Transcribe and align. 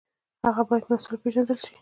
هغه 0.47 0.63
باید 0.69 0.87
مسوول 0.91 1.15
وپېژندل 1.19 1.57
شي. 1.65 1.73